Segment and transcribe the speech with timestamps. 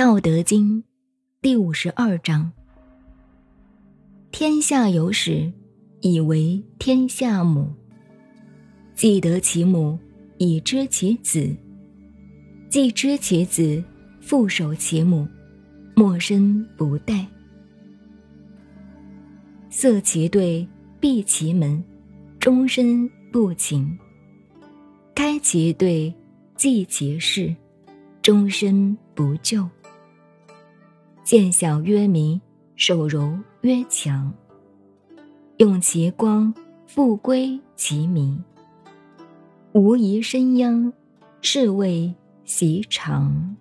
[0.00, 0.82] 道德经
[1.42, 2.50] 第五十二章：
[4.32, 5.52] 天下有始，
[6.00, 7.70] 以为天下母。
[8.94, 9.98] 既得其母，
[10.38, 11.54] 以知其子；
[12.70, 13.84] 既知其子，
[14.22, 15.28] 复守其母，
[15.94, 17.22] 莫身不殆。
[19.68, 20.66] 塞其兑，
[20.98, 21.84] 闭其门，
[22.38, 23.84] 终身不勤；
[25.14, 26.10] 开其兑，
[26.56, 27.54] 济其事，
[28.22, 29.68] 终身不救。
[31.30, 32.40] 见小曰明，
[32.74, 34.34] 手柔曰强。
[35.58, 36.52] 用其光，
[36.88, 38.42] 复归其明。
[39.70, 40.92] 无疑生殃，
[41.40, 42.12] 是谓
[42.44, 43.54] 习常。